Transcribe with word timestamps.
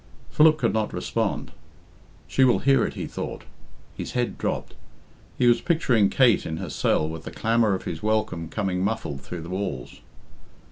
Philip 0.31 0.57
could 0.57 0.73
not 0.73 0.93
respond. 0.93 1.51
"She 2.27 2.43
will 2.43 2.57
hear 2.57 2.83
it," 2.87 2.95
he 2.95 3.05
thought. 3.05 3.43
His 3.95 4.13
head 4.13 4.35
dropped. 4.35 4.73
He 5.37 5.45
was 5.45 5.61
picturing 5.61 6.09
Kate 6.09 6.43
in 6.43 6.57
her 6.57 6.71
cell 6.71 7.07
with 7.07 7.23
the 7.23 7.29
clamour 7.29 7.75
of 7.75 7.83
his 7.83 8.01
welcome 8.01 8.49
coming 8.49 8.83
muffled 8.83 9.21
through 9.21 9.41
the 9.41 9.49
walls. 9.49 10.01